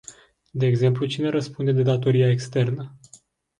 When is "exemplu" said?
0.65-1.05